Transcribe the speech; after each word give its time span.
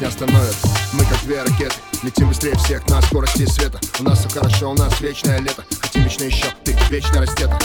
не 0.00 0.06
остановят. 0.06 0.56
Мы 0.92 1.04
как 1.04 1.20
две 1.24 1.42
ракеты, 1.42 1.74
летим 2.02 2.28
быстрее 2.28 2.56
всех 2.56 2.86
на 2.88 3.00
скорости 3.02 3.46
света. 3.46 3.80
У 4.00 4.04
нас 4.04 4.20
все 4.20 4.28
хорошо, 4.28 4.70
у 4.70 4.74
нас 4.74 5.00
вечное 5.00 5.38
лето. 5.38 5.64
Хотим 5.80 6.04
вечно 6.04 6.24
еще, 6.24 6.46
ты 6.64 6.76
вечно 6.90 7.20
растета. 7.20 7.58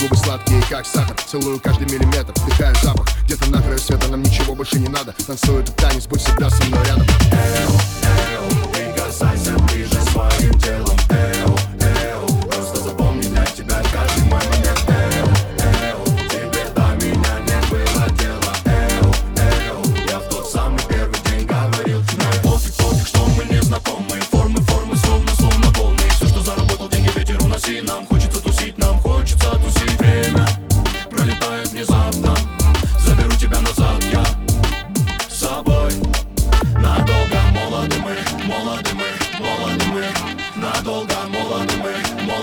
Губы 0.00 0.16
сладкие, 0.16 0.62
как 0.70 0.86
сахар, 0.86 1.16
целую 1.26 1.60
каждый 1.60 1.86
миллиметр. 1.86 2.32
Вдыхаю 2.36 2.74
запах, 2.82 3.06
где-то 3.24 3.50
на 3.50 3.62
краю 3.62 3.78
света 3.78 4.08
Нам 4.08 4.22
ничего 4.22 4.54
больше 4.54 4.78
не 4.78 4.88
надо, 4.88 5.14
танцую 5.26 5.62
этот 5.62 5.76
танец, 5.76 6.06
будь 6.06 6.20
всегда 6.20 6.50
со 6.50 6.64
мной 6.64 6.84
рядом. 6.86 7.06
Прикасайся 8.72 9.52
ближе 9.52 9.54
своим 9.54 9.63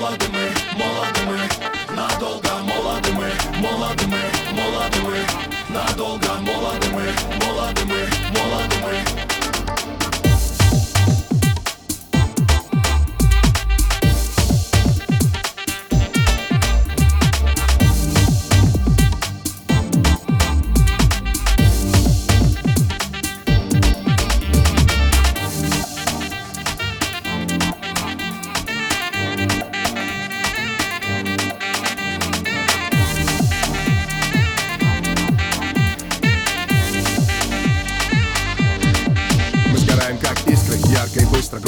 мы, 0.02 0.08
молоды 0.08 0.26
мы, 0.32 0.84
молоды 0.84 1.22
мы 1.28 1.96
Надолго 1.96 2.50
молоды 2.64 3.12
мы, 3.12 3.30
молоды 3.62 4.08
мы, 4.08 4.22
молоды 4.52 5.00
мы 5.04 5.76
Надолго 5.76 6.34
молоды 6.40 6.51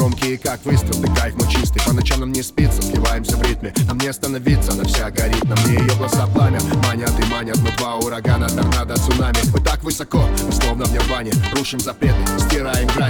Громкие 0.03 0.37
как 0.37 0.65
выстрел, 0.65 1.01
ты 1.01 1.07
кайф 1.15 1.33
мой 1.35 1.49
чистый. 1.49 1.81
По 1.81 1.93
ночам 1.93 2.19
нам 2.19 2.33
не 2.33 2.43
спится, 2.43 2.81
сливаемся 2.81 3.37
в 3.37 3.41
ритме. 3.43 3.73
Нам 3.87 3.97
не 3.99 4.07
остановиться, 4.07 4.73
она 4.73 4.83
вся 4.83 5.09
горит 5.09 5.41
На 5.45 5.55
мне 5.61 5.79
ее 5.79 5.95
глаза 5.95 6.27
пламя, 6.27 6.59
манят 6.85 7.17
и 7.17 7.23
манят 7.31 7.57
Мы 7.59 7.71
два 7.77 7.95
урагана, 7.95 8.49
торнадо, 8.49 8.97
цунами. 8.97 9.37
Мы 9.53 9.61
так 9.61 9.81
высоко, 9.81 10.27
мы 10.45 10.51
словно 10.51 10.83
в 10.83 10.91
нирване. 10.91 11.31
Рушим 11.55 11.79
запреты, 11.79 12.17
стираем 12.37 12.89
грани 12.89 13.02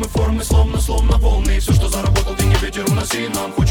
Формы, 0.00 0.08
формы, 0.08 0.44
словно, 0.44 0.80
словно 0.80 1.18
волны. 1.18 1.60
Все, 1.60 1.74
что 1.74 1.88
заработал, 1.90 2.34
деньги 2.34 2.56
ветер 2.64 2.86
уноси 2.90 3.28
Нам. 3.34 3.52
Хочется 3.52 3.69